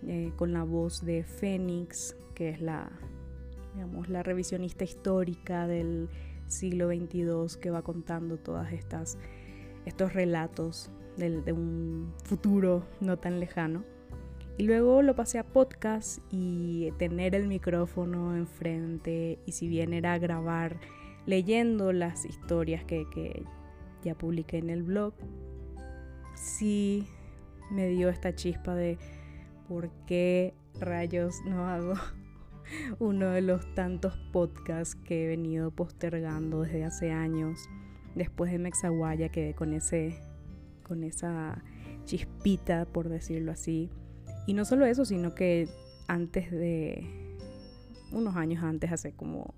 eh, 0.07 0.33
con 0.37 0.53
la 0.53 0.65
voz 0.65 1.05
de 1.05 1.23
Fénix, 1.23 2.17
que 2.35 2.51
es 2.51 2.61
la, 2.61 2.91
digamos, 3.75 4.09
la 4.09 4.25
revisionista 4.25 4.85
histórica 4.85 5.69
del 5.69 6.09
siglo 6.49 6.89
XXII 6.89 7.61
que 7.61 7.71
va 7.71 7.83
contando 7.83 8.39
todas 8.39 8.73
estas 8.73 9.19
estos 9.87 10.13
relatos 10.13 10.91
de 11.17 11.53
un 11.53 12.13
futuro 12.25 12.85
no 13.01 13.17
tan 13.17 13.41
lejano. 13.41 13.85
Y 14.59 14.65
luego 14.65 15.03
lo 15.03 15.15
pasé 15.15 15.39
a 15.39 15.45
podcast 15.45 16.19
y 16.31 16.93
tener 16.99 17.35
el 17.35 17.47
micrófono 17.47 18.37
enfrente 18.37 19.39
y 19.47 19.53
si 19.53 19.69
bien 19.69 19.95
era 19.95 20.19
grabar 20.19 20.79
leyendo 21.27 21.93
las 21.93 22.25
historias 22.25 22.85
que, 22.85 23.07
que 23.11 23.45
ya 24.03 24.15
publiqué 24.15 24.59
en 24.59 24.71
el 24.71 24.83
blog, 24.83 25.15
sí 26.39 27.07
me 27.71 27.89
dio 27.89 28.09
esta 28.09 28.35
chispa 28.35 28.75
de 28.75 28.99
por 29.69 29.91
qué 30.07 30.55
rayos 30.81 31.37
no 31.45 31.67
hago 31.67 31.95
uno 32.99 33.31
de 33.31 33.43
los 33.43 33.75
tantos 33.75 34.17
podcasts 34.33 34.95
que 34.95 35.25
he 35.25 35.29
venido 35.29 35.71
postergando 35.71 36.63
desde 36.63 36.85
hace 36.85 37.13
años. 37.13 37.69
Después 38.15 38.51
de 38.51 38.59
Mexaguaya 38.59 39.29
quedé 39.29 39.55
con 39.55 39.73
ese 39.75 40.19
con 40.83 41.05
esa 41.05 41.63
chispita, 42.05 42.87
por 42.87 43.11
decirlo 43.11 43.53
así. 43.53 43.91
Y 44.47 44.55
no 44.55 44.65
solo 44.65 44.87
eso, 44.87 45.05
sino 45.05 45.35
que 45.35 45.69
antes 46.09 46.51
de 46.51 47.07
unos 48.11 48.37
años 48.37 48.65
antes, 48.65 48.91
hace 48.91 49.13
como 49.13 49.55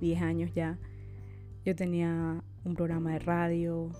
10 0.00 0.20
años 0.20 0.50
ya, 0.54 0.78
yo 1.64 1.74
tenía 1.74 2.44
un 2.64 2.74
programa 2.74 3.12
de 3.12 3.20
radio 3.20 3.90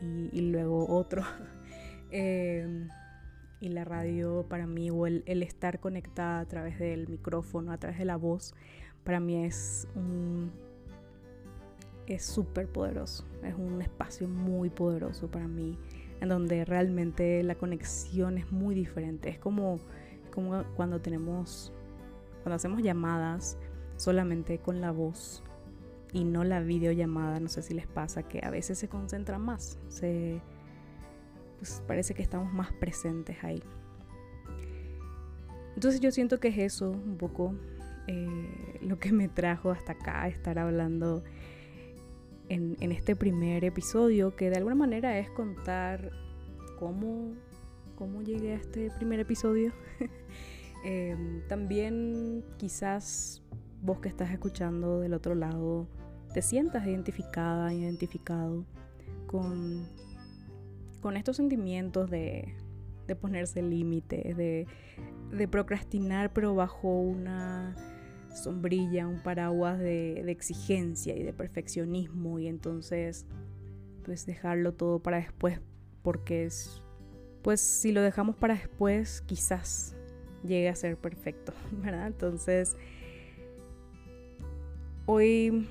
y, 0.00 0.30
y 0.32 0.50
luego 0.50 0.88
otro 0.88 1.22
Em, 2.12 2.90
y 3.60 3.68
la 3.68 3.84
radio 3.84 4.44
para 4.48 4.66
mí, 4.66 4.90
o 4.90 5.06
el, 5.06 5.24
estar 5.26 5.80
conectada 5.80 6.40
a 6.40 6.44
través 6.44 6.78
del 6.78 7.08
micrófono, 7.08 7.72
a 7.72 7.78
través 7.78 7.98
de 7.98 8.04
la 8.04 8.16
voz, 8.16 8.54
para 9.02 9.18
mí 9.18 9.44
es 9.44 9.88
un 9.94 10.52
es 12.06 12.24
súper 12.24 12.68
poderoso, 12.68 13.24
es 13.42 13.54
un 13.54 13.80
espacio 13.80 14.28
muy 14.28 14.68
poderoso 14.68 15.28
para 15.28 15.48
mí, 15.48 15.78
en 16.20 16.28
donde 16.28 16.64
realmente 16.66 17.42
la 17.42 17.54
conexión 17.54 18.36
es 18.36 18.52
muy 18.52 18.74
diferente. 18.74 19.30
Es 19.30 19.38
como, 19.38 19.78
como 20.34 20.64
cuando 20.76 21.00
tenemos, 21.00 21.72
cuando 22.42 22.56
hacemos 22.56 22.82
llamadas 22.82 23.56
solamente 23.96 24.58
con 24.58 24.80
la 24.82 24.90
voz 24.90 25.42
y 26.12 26.24
no 26.24 26.44
la 26.44 26.60
videollamada, 26.60 27.40
no 27.40 27.48
sé 27.48 27.62
si 27.62 27.72
les 27.72 27.86
pasa 27.86 28.24
que 28.24 28.40
a 28.44 28.50
veces 28.50 28.78
se 28.78 28.88
concentra 28.88 29.38
más, 29.38 29.78
se 29.88 30.42
pues 31.62 31.80
parece 31.86 32.12
que 32.12 32.22
estamos 32.22 32.52
más 32.52 32.72
presentes 32.72 33.36
ahí. 33.44 33.62
Entonces 35.76 36.00
yo 36.00 36.10
siento 36.10 36.40
que 36.40 36.48
es 36.48 36.58
eso 36.58 36.90
un 36.90 37.16
poco 37.16 37.54
eh, 38.08 38.78
lo 38.80 38.98
que 38.98 39.12
me 39.12 39.28
trajo 39.28 39.70
hasta 39.70 39.92
acá, 39.92 40.26
estar 40.26 40.58
hablando 40.58 41.22
en, 42.48 42.74
este 42.80 43.14
primer 43.14 43.64
episodio, 43.64 44.34
que 44.34 44.50
de 44.50 44.56
alguna 44.56 44.74
manera 44.74 45.16
es 45.20 45.30
contar 45.30 46.10
cómo, 46.80 47.32
cómo 47.94 48.22
llegué 48.22 48.54
a 48.54 48.56
este 48.56 48.90
primer 48.90 49.20
episodio. 49.20 49.72
Em, 50.84 51.46
también 51.46 52.44
quizás 52.56 53.40
vos 53.82 54.00
que 54.00 54.08
estás 54.08 54.32
escuchando 54.32 54.98
del 54.98 55.14
otro 55.14 55.36
lado 55.36 55.86
te 56.34 56.42
sientas 56.42 56.84
identificada, 56.88 57.72
identificado 57.72 58.66
con, 59.28 59.86
con 61.02 61.18
estos 61.18 61.36
sentimientos 61.36 62.08
de, 62.08 62.54
de 63.06 63.16
ponerse 63.16 63.60
límites, 63.60 64.36
de, 64.36 64.66
de 65.30 65.48
procrastinar 65.48 66.32
pero 66.32 66.54
bajo 66.54 66.88
una 66.88 67.74
sombrilla, 68.34 69.06
un 69.06 69.22
paraguas 69.22 69.78
de, 69.78 70.20
exigencia 70.30 71.14
y 71.16 71.22
de 71.22 71.32
perfeccionismo 71.32 72.38
y 72.38 72.46
entonces 72.46 73.26
pues 74.04 74.24
dejarlo 74.26 74.72
todo 74.72 75.00
para 75.00 75.18
después 75.18 75.60
porque 76.02 76.44
es 76.44 76.82
pues 77.42 77.60
si 77.60 77.92
lo 77.92 78.00
dejamos 78.00 78.36
para 78.36 78.54
después 78.54 79.20
quizás 79.22 79.96
llegue 80.44 80.68
a 80.68 80.74
ser 80.74 80.96
perfecto, 80.96 81.52
¿verdad? 81.72 82.06
Entonces 82.06 82.76
hoy 85.06 85.68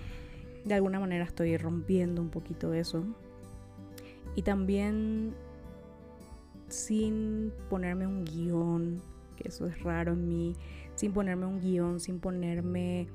de 0.65 0.73
alguna 0.73 0.99
manera 0.99 1.23
estoy 1.23 1.57
rompiendo 1.57 2.21
un 2.21 2.29
poquito 2.29 2.73
eso 2.73 3.05
y 4.35 4.41
también 4.43 5.33
sin 6.67 7.51
ponerme 7.69 8.07
un 8.07 8.23
guion, 8.23 9.01
que 9.35 9.49
eso 9.49 9.67
es 9.67 9.81
raro 9.83 10.13
en 10.13 10.27
mí, 10.27 10.55
sin 10.95 11.13
ponerme 11.13 11.45
un 11.45 11.59
guion, 11.59 11.99
sin 11.99 12.19
ponerme 12.19 13.07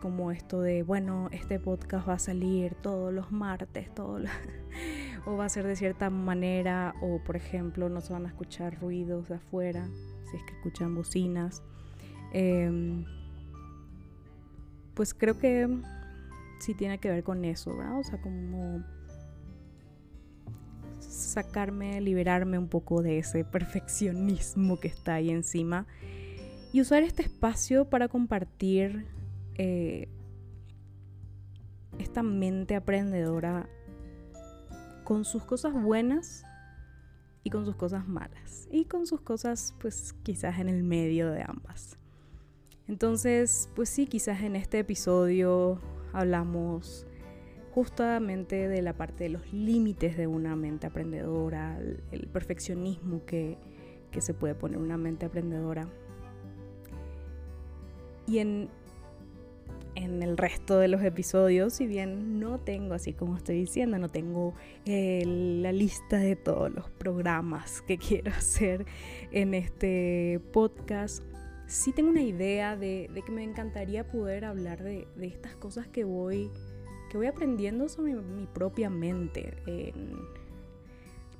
como 0.00 0.30
esto 0.30 0.60
de, 0.60 0.82
bueno, 0.82 1.28
este 1.32 1.58
podcast 1.58 2.08
va 2.08 2.14
a 2.14 2.18
salir 2.18 2.74
todos 2.76 3.12
los 3.12 3.32
martes, 3.32 3.92
todo 3.94 4.20
o 5.26 5.36
va 5.36 5.46
a 5.46 5.48
ser 5.48 5.66
de 5.66 5.76
cierta 5.76 6.08
manera, 6.08 6.94
o 7.02 7.20
por 7.24 7.36
ejemplo 7.36 7.88
no 7.88 8.00
se 8.00 8.12
van 8.12 8.26
a 8.26 8.28
escuchar 8.28 8.80
ruidos 8.80 9.28
de 9.28 9.36
afuera, 9.36 9.88
si 10.30 10.36
es 10.36 10.42
que 10.44 10.52
escuchan 10.54 10.94
bocinas. 10.94 11.62
Em, 12.32 13.04
pues 14.94 15.14
creo 15.14 15.38
que 15.38 15.68
sí 16.60 16.74
tiene 16.74 16.98
que 16.98 17.08
ver 17.10 17.24
con 17.24 17.44
eso, 17.44 17.76
¿verdad? 17.76 17.98
O 17.98 18.04
sea, 18.04 18.20
como 18.20 18.84
sacarme, 21.08 22.00
liberarme 22.00 22.58
un 22.58 22.68
poco 22.68 23.02
de 23.02 23.18
ese 23.18 23.44
perfeccionismo 23.44 24.78
que 24.78 24.88
está 24.88 25.14
ahí 25.14 25.30
encima 25.30 25.86
y 26.72 26.80
usar 26.80 27.02
este 27.02 27.22
espacio 27.22 27.86
para 27.86 28.08
compartir 28.08 29.06
eh, 29.56 30.08
esta 31.98 32.22
mente 32.22 32.76
aprendedora 32.76 33.68
con 35.04 35.24
sus 35.24 35.44
cosas 35.44 35.72
buenas 35.72 36.44
y 37.42 37.50
con 37.50 37.64
sus 37.64 37.76
cosas 37.76 38.06
malas 38.06 38.68
y 38.70 38.84
con 38.84 39.06
sus 39.06 39.22
cosas 39.22 39.74
pues 39.80 40.14
quizás 40.22 40.58
en 40.58 40.68
el 40.68 40.82
medio 40.82 41.30
de 41.30 41.42
ambas. 41.42 41.98
Entonces 42.86 43.70
pues 43.74 43.88
sí, 43.88 44.06
quizás 44.06 44.42
en 44.42 44.54
este 44.54 44.78
episodio 44.78 45.80
hablamos 46.12 47.07
justamente 47.78 48.66
de 48.66 48.82
la 48.82 48.92
parte 48.92 49.22
de 49.22 49.30
los 49.30 49.52
límites 49.52 50.16
de 50.16 50.26
una 50.26 50.56
mente 50.56 50.88
aprendedora, 50.88 51.78
el, 52.10 52.26
perfeccionismo 52.26 53.24
que, 53.24 53.56
que 54.10 54.20
se 54.20 54.34
puede 54.34 54.56
poner 54.56 54.78
una 54.78 54.96
mente 54.96 55.26
aprendedora. 55.26 55.88
Y 58.26 58.40
en, 58.40 58.68
en 59.94 60.24
el 60.24 60.36
resto 60.36 60.76
de 60.80 60.88
los 60.88 61.04
episodios, 61.04 61.74
si 61.74 61.86
bien 61.86 62.40
no 62.40 62.58
tengo, 62.58 62.94
así 62.94 63.12
como 63.12 63.36
estoy 63.36 63.60
diciendo, 63.60 63.96
no 63.96 64.08
tengo 64.08 64.54
eh, 64.84 65.22
la 65.24 65.70
lista 65.70 66.16
de 66.18 66.34
todos 66.34 66.72
los 66.72 66.90
programas 66.90 67.80
que 67.82 67.96
quiero 68.08 68.32
hacer 68.32 68.86
en 69.30 69.54
este 69.54 70.40
podcast, 70.52 71.22
sí 71.68 71.92
tengo 71.92 72.10
una 72.10 72.22
idea 72.22 72.76
de, 72.76 73.08
que 73.24 73.30
me 73.30 73.44
encantaría 73.44 74.02
poder 74.02 74.46
hablar 74.46 74.82
de, 74.82 75.06
estas 75.20 75.54
cosas 75.54 75.86
que 75.86 76.02
voy, 76.02 76.50
que 77.08 77.16
voy 77.16 77.26
aprendiendo 77.26 77.88
sobre 77.88 78.14
mi, 78.14 78.46
propia 78.46 78.90
mente. 78.90 79.54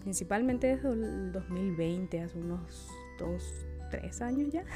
principalmente 0.01 0.69
desde 0.69 0.93
el 0.93 1.33
2020, 1.33 2.21
hace 2.21 2.39
unos 2.39 2.89
dos, 3.19 3.67
tres 3.91 4.21
años 4.21 4.51
ya. 4.53 4.65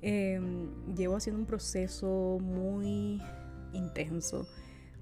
Em, 0.00 0.94
llevo 0.94 1.16
haciendo 1.16 1.40
un 1.40 1.46
proceso 1.46 2.38
muy 2.40 3.20
intenso 3.72 4.46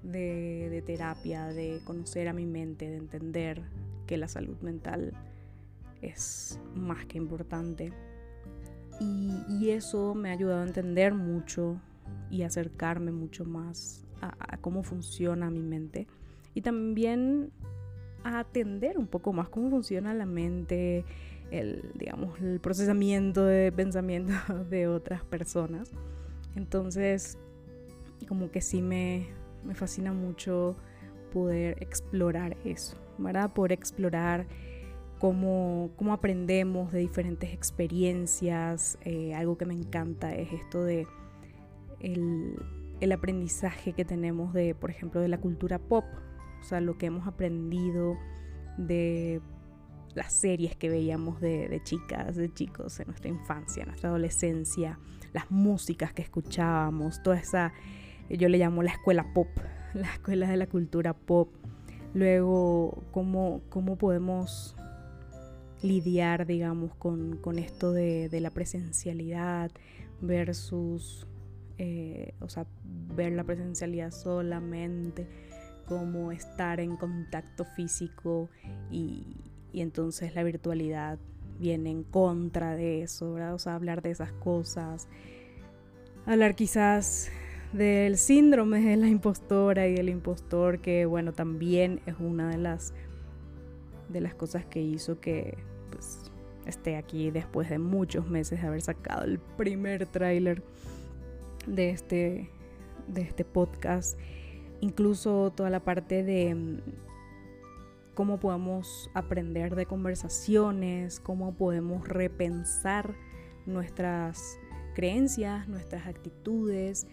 de, 0.01 0.83
terapia, 0.85 1.47
de 1.47 1.81
conocer 1.85 2.27
a 2.27 2.33
mi 2.33 2.45
mente, 2.45 2.89
de 2.89 2.97
entender 2.97 3.61
que 4.05 4.17
la 4.17 4.27
salud 4.27 4.57
mental 4.61 5.13
es 6.01 6.59
más 6.73 7.05
que 7.05 7.17
importante. 7.17 7.93
Y, 8.99 9.69
eso 9.69 10.15
me 10.15 10.29
ha 10.29 10.33
ayudado 10.33 10.61
a 10.61 10.65
entender 10.65 11.13
mucho 11.13 11.79
y 12.31 12.43
acercarme 12.43 13.11
mucho 13.11 13.45
más 13.45 14.06
a, 14.21 14.57
cómo 14.57 14.83
funciona 14.83 15.49
mi 15.49 15.61
mente. 15.61 16.07
Y 16.53 16.61
también 16.61 17.51
a 18.23 18.39
atender 18.39 18.97
un 18.97 19.07
poco 19.07 19.33
más 19.33 19.49
cómo 19.49 19.69
funciona 19.69 20.13
la 20.13 20.25
mente, 20.25 21.05
el, 21.51 21.91
digamos, 21.95 22.39
el 22.41 22.59
procesamiento 22.59 23.45
de 23.45 23.71
pensamiento 23.75 24.33
de 24.69 24.87
otras 24.87 25.23
personas. 25.23 25.91
Entonces, 26.55 27.37
como 28.27 28.51
que 28.51 28.61
sí 28.61 28.81
me, 28.81 29.27
me 29.63 29.75
fascina 29.75 30.13
mucho 30.13 30.75
poder 31.31 31.81
explorar 31.81 32.57
eso, 32.65 32.97
¿verdad? 33.17 33.53
Poder 33.53 33.73
explorar 33.73 34.47
cómo, 35.19 35.91
cómo 35.95 36.13
aprendemos 36.13 36.91
de 36.91 36.99
diferentes 36.99 37.53
experiencias. 37.53 38.97
Eh, 39.01 39.33
algo 39.35 39.57
que 39.57 39.65
me 39.65 39.73
encanta 39.73 40.33
es 40.35 40.51
esto 40.53 40.83
de 40.83 41.07
el, 41.99 42.55
el 42.99 43.11
aprendizaje 43.11 43.93
que 43.93 44.05
tenemos 44.05 44.53
de, 44.53 44.75
por 44.75 44.89
ejemplo, 44.89 45.21
de 45.21 45.27
la 45.27 45.39
cultura 45.39 45.79
pop. 45.79 46.05
O 46.59 46.63
sea, 46.63 46.81
lo 46.81 46.97
que 46.97 47.07
hemos 47.07 47.27
aprendido 47.27 48.17
de 48.77 49.41
las 50.15 50.33
series 50.33 50.75
que 50.75 50.89
veíamos 50.89 51.39
de, 51.39 51.79
chicas, 51.83 52.35
de 52.35 52.51
chicos 52.51 52.99
en 52.99 53.07
nuestra 53.07 53.29
infancia, 53.29 53.83
en 53.83 53.89
nuestra 53.89 54.09
adolescencia, 54.09 54.99
las 55.33 55.51
músicas 55.51 56.11
que 56.13 56.23
escuchábamos, 56.23 57.21
toda 57.21 57.37
esa, 57.37 57.71
yo 58.29 58.49
le 58.49 58.57
llamo 58.57 58.81
la 58.81 58.91
escuela 58.91 59.31
pop, 59.33 59.47
la 59.93 60.11
escuela 60.11 60.49
de 60.49 60.57
la 60.57 60.67
cultura 60.67 61.13
pop. 61.13 61.49
Luego, 62.13 63.03
cómo, 63.11 63.61
cómo 63.69 63.97
podemos 63.97 64.75
lidiar, 65.81 66.45
digamos, 66.47 66.95
con, 66.95 67.59
esto 67.59 67.91
de, 67.91 68.29
la 68.41 68.51
presencialidad 68.51 69.71
versus, 70.21 71.27
eh, 71.77 72.33
o 72.41 72.49
sea, 72.49 72.65
ver 73.15 73.33
la 73.33 73.43
presencialidad 73.43 74.11
solamente 74.11 75.27
como 75.87 76.31
estar 76.31 76.79
en 76.79 76.97
contacto 76.97 77.65
físico 77.65 78.49
y, 78.91 79.25
entonces 79.73 80.33
la 80.33 80.43
virtualidad 80.43 81.19
viene 81.59 81.91
en 81.91 82.03
contra 82.03 82.75
de 82.75 83.03
eso, 83.03 83.33
¿verdad? 83.33 83.53
O 83.53 83.59
sea, 83.59 83.75
hablar 83.75 84.01
de 84.01 84.09
esas 84.09 84.31
cosas, 84.31 85.07
hablar 86.25 86.55
quizás 86.55 87.29
del 87.73 88.17
síndrome 88.17 88.81
de 88.81 88.97
la 88.97 89.07
impostora 89.07 89.87
y 89.87 89.93
del 89.93 90.09
impostor, 90.09 90.79
que 90.79 91.05
bueno, 91.05 91.31
también 91.31 92.01
es 92.07 92.15
una 92.19 92.49
de 92.49 92.57
las, 92.57 92.93
de 94.09 94.21
las 94.21 94.33
cosas 94.33 94.65
que 94.65 94.81
hizo 94.81 95.19
que 95.19 95.59
pues, 95.91 96.31
esté 96.65 96.95
aquí 96.95 97.29
después 97.29 97.69
de 97.69 97.77
muchos 97.77 98.27
meses 98.27 98.61
de 98.61 98.67
haber 98.67 98.81
sacado 98.81 99.25
el 99.25 99.37
primer 99.37 100.07
tráiler 100.07 100.63
de 101.67 101.91
este, 101.91 102.49
de 103.07 103.21
este 103.21 103.45
podcast. 103.45 104.17
Incluso 104.81 105.51
toda 105.55 105.69
la 105.69 105.81
parte 105.81 106.23
de 106.23 106.81
cómo 108.17 108.39
podemos 108.39 109.11
aprender 109.13 109.75
de 109.75 109.85
conversaciones, 109.85 111.19
cómo 111.19 111.53
podemos 111.55 112.07
repensar 112.07 113.13
nuestras 113.67 114.57
creencias, 114.95 115.67
nuestras 115.67 116.07
actitudes. 116.07 117.05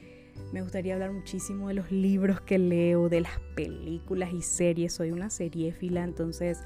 Me 0.53 0.63
gustaría 0.63 0.95
hablar 0.95 1.13
muchísimo 1.13 1.69
de 1.69 1.75
los 1.75 1.93
libros 1.93 2.41
que 2.41 2.59
leo, 2.59 3.11
de 3.11 3.21
las 3.21 3.39
películas 3.55 4.33
y 4.33 4.41
series. 4.41 4.95
Soy 4.95 5.11
una 5.11 5.29
seriéfila, 5.29 6.05
entonces 6.05 6.65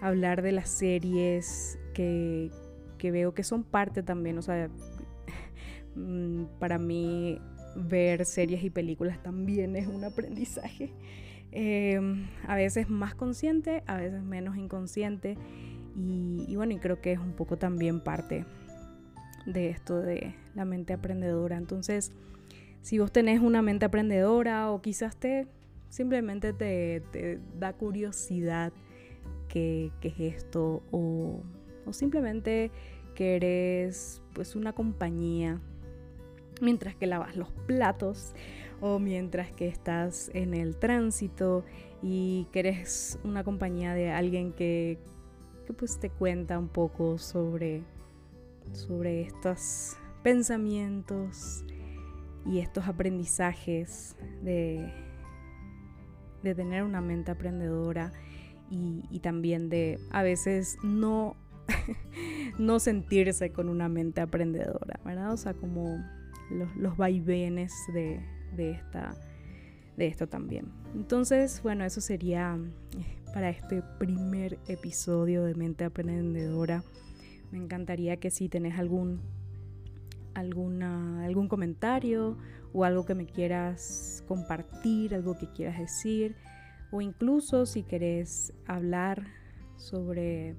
hablar 0.00 0.40
de 0.40 0.52
las 0.52 0.70
series 0.70 1.78
que, 1.92 2.50
que 2.96 3.10
veo 3.10 3.34
que 3.34 3.44
son 3.44 3.64
parte 3.64 4.02
también, 4.02 4.38
o 4.38 4.42
sea, 4.42 4.68
mm, 4.68 4.93
para 6.58 6.78
mí 6.78 7.38
ver 7.76 8.24
series 8.24 8.62
y 8.64 8.70
películas 8.70 9.22
también 9.22 9.76
es 9.76 9.86
un 9.86 10.04
aprendizaje. 10.04 10.92
Em, 11.56 12.26
a 12.48 12.56
veces 12.56 12.90
más 12.90 13.14
consciente, 13.14 13.84
a 13.86 13.96
veces 13.96 14.22
menos 14.22 14.56
inconsciente. 14.56 15.36
Y, 15.96 16.56
bueno, 16.56 16.72
y 16.72 16.78
creo 16.78 17.00
que 17.00 17.12
es 17.12 17.20
un 17.20 17.32
poco 17.32 17.56
también 17.56 18.00
parte 18.00 18.44
de 19.46 19.70
esto 19.70 20.00
de 20.00 20.34
la 20.56 20.64
mente 20.64 20.92
aprendedora. 20.92 21.56
Entonces, 21.56 22.12
si 22.80 22.98
vos 22.98 23.12
tenés 23.12 23.40
una 23.40 23.62
mente 23.62 23.84
aprendedora 23.84 24.72
o 24.72 24.82
quizás 24.82 25.16
te, 25.16 25.46
simplemente 25.88 26.52
te, 26.52 27.38
da 27.58 27.72
curiosidad 27.74 28.72
qué, 29.48 29.92
es 30.02 30.18
esto 30.18 30.82
o, 30.90 31.40
o 31.86 31.92
simplemente 31.92 32.72
que 33.14 33.36
eres 33.36 34.20
pues 34.32 34.56
una 34.56 34.72
compañía 34.72 35.60
mientras 36.60 36.94
que 36.94 37.06
lavas 37.06 37.36
los 37.36 37.50
platos 37.66 38.34
o 38.80 38.98
mientras 38.98 39.50
que 39.52 39.68
estás 39.68 40.30
en 40.34 40.54
el 40.54 40.76
tránsito 40.76 41.64
y 42.02 42.48
que 42.52 42.60
eres 42.60 43.18
una 43.24 43.44
compañía 43.44 43.94
de 43.94 44.10
alguien 44.10 44.52
que, 44.52 44.98
pues 45.78 45.98
te 45.98 46.10
cuenta 46.10 46.58
un 46.58 46.68
poco 46.68 47.18
sobre, 47.18 47.82
sobre 48.72 49.22
estos 49.22 49.96
pensamientos 50.22 51.64
y 52.44 52.58
estos 52.58 52.86
aprendizajes 52.86 54.16
de, 54.42 54.92
de 56.42 56.54
tener 56.54 56.82
una 56.82 57.00
mente 57.00 57.30
aprendedora 57.30 58.12
y, 58.70 59.04
y 59.10 59.20
también 59.20 59.70
de 59.70 59.98
a 60.10 60.22
veces 60.22 60.76
no, 60.82 61.36
no 62.58 62.80
sentirse 62.80 63.50
con 63.50 63.70
una 63.70 63.88
mente 63.88 64.20
aprendedora, 64.20 65.00
¿verdad? 65.04 65.32
O 65.32 65.36
sea, 65.38 65.54
como 65.54 66.04
los, 66.50 66.74
los 66.76 66.96
vaivenes 66.96 67.72
de, 67.92 68.20
de, 68.56 68.72
esta, 68.72 69.14
de 69.96 70.06
esto 70.06 70.26
también. 70.28 70.66
Entonces, 70.94 71.62
bueno, 71.62 71.84
eso 71.84 72.00
sería 72.00 72.58
eh, 72.98 73.22
para 73.32 73.50
este 73.50 73.82
primer 73.98 74.58
episodio 74.68 75.44
de 75.44 75.54
Mente 75.54 75.84
Aprendedora. 75.84 76.84
Me 77.50 77.58
encantaría 77.58 78.16
que 78.18 78.30
si 78.30 78.48
tenés 78.48 78.78
algún, 78.78 79.20
alguna, 80.34 81.24
algún 81.24 81.48
comentario 81.48 82.36
o 82.72 82.84
algo 82.84 83.04
que 83.04 83.14
me 83.14 83.26
quieras 83.26 84.24
compartir, 84.26 85.14
algo 85.14 85.36
que 85.38 85.46
quieras 85.52 85.78
decir, 85.78 86.36
o 86.90 87.00
incluso 87.00 87.66
si 87.66 87.82
querés 87.82 88.52
hablar 88.66 89.24
sobre, 89.76 90.56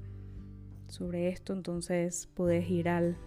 sobre 0.87 1.29
esto, 1.29 1.53
entonces 1.53 2.27
podés 2.33 2.69
ir 2.69 2.89
al 2.89 3.17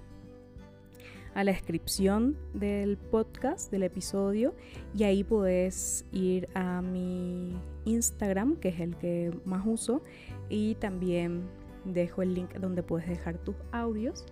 a 1.38 1.44
la 1.44 1.53
descripción 1.53 2.37
del 2.53 2.96
podcast, 2.96 3.70
del 3.70 3.85
episodio, 3.85 4.57
y 4.92 5.05
ahí 5.05 5.22
puedes 5.22 6.05
ir 6.11 6.48
a 6.55 6.83
mi 6.83 7.57
Instagram, 7.85 8.57
que 8.57 8.70
es 8.70 8.81
el 8.81 8.96
que 8.96 9.31
más 9.44 9.62
uso, 9.64 10.03
y 10.48 10.74
también 10.74 11.44
dejo 11.85 12.22
el 12.22 12.35
link 12.35 12.55
donde 12.55 12.83
puedes 12.83 13.09
dejar 13.09 13.38
tus 13.38 13.55
audios 13.70 14.27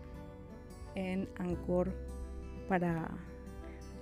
en 0.97 1.29
Anchor 1.39 1.93
para, 2.69 3.09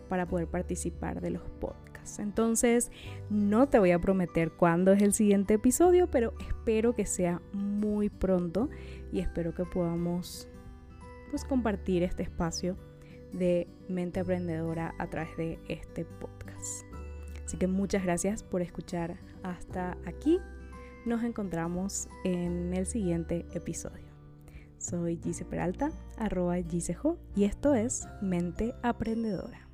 para 0.09 0.25
poder 0.25 0.49
participar 0.49 1.21
de 1.21 1.29
los 1.29 1.43
podcasts. 1.61 2.19
Entonces, 2.19 2.90
no 3.29 3.69
te 3.69 3.79
voy 3.79 3.90
a 3.90 3.99
prometer 3.99 4.51
cuándo 4.53 4.93
es 4.93 5.03
el 5.03 5.12
siguiente 5.12 5.53
episodio, 5.53 6.11
pero 6.11 6.33
espero 6.49 6.95
que 6.95 7.05
sea 7.05 7.43
muy 7.53 8.09
pronto 8.09 8.71
y 9.12 9.21
espero 9.21 9.55
que 9.55 9.67
podamos 9.67 10.49
pues 11.29 11.45
compartir 11.45 12.03
este 12.03 12.23
espacio 12.23 12.79
de 13.35 13.68
Mente 13.88 14.20
Aprendedora 14.20 14.94
a 14.99 15.09
través 15.09 15.37
de 15.37 15.59
este 15.68 16.05
podcast. 16.05 16.85
Así 17.44 17.57
que 17.57 17.66
muchas 17.66 18.05
gracias 18.05 18.42
por 18.42 18.62
escuchar 18.62 19.16
hasta 19.42 19.97
aquí. 20.07 20.38
Nos 21.05 21.23
encontramos 21.23 22.09
en 22.25 22.73
el 22.73 22.87
siguiente 22.87 23.44
episodio. 23.53 24.05
Soy 24.79 25.18
Gise 25.23 25.44
Peralta, 25.44 25.92
arroba 26.16 26.57
Gisejo, 26.57 27.18
y 27.37 27.44
esto 27.44 27.75
es 27.75 28.07
Mente 28.23 28.75
Aprendedora. 28.83 29.68